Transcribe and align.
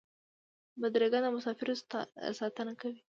بدرګه 0.81 1.19
د 1.23 1.27
مسافرو 1.35 1.73
ساتنه 2.39 2.73
کوي. 2.81 2.97